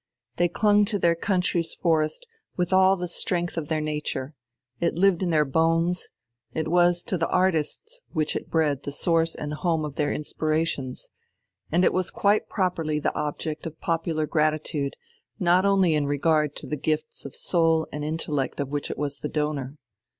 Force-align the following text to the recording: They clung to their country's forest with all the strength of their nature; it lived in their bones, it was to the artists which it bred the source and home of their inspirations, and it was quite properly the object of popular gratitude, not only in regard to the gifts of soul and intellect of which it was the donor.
They 0.37 0.47
clung 0.49 0.83
to 0.85 0.97
their 0.97 1.13
country's 1.13 1.75
forest 1.75 2.25
with 2.57 2.73
all 2.73 2.95
the 2.95 3.07
strength 3.07 3.55
of 3.55 3.67
their 3.67 3.79
nature; 3.81 4.33
it 4.79 4.95
lived 4.95 5.21
in 5.21 5.29
their 5.29 5.45
bones, 5.45 6.09
it 6.55 6.67
was 6.69 7.03
to 7.03 7.19
the 7.19 7.27
artists 7.27 8.01
which 8.11 8.35
it 8.35 8.49
bred 8.49 8.81
the 8.81 8.91
source 8.91 9.35
and 9.35 9.53
home 9.53 9.85
of 9.85 9.97
their 9.97 10.11
inspirations, 10.11 11.07
and 11.71 11.85
it 11.85 11.93
was 11.93 12.09
quite 12.09 12.49
properly 12.49 12.97
the 12.99 13.13
object 13.13 13.67
of 13.67 13.79
popular 13.79 14.25
gratitude, 14.25 14.95
not 15.39 15.65
only 15.67 15.93
in 15.93 16.07
regard 16.07 16.55
to 16.55 16.65
the 16.65 16.77
gifts 16.77 17.23
of 17.23 17.35
soul 17.35 17.87
and 17.91 18.03
intellect 18.03 18.59
of 18.59 18.69
which 18.69 18.89
it 18.89 18.97
was 18.97 19.19
the 19.19 19.29
donor. 19.29 19.77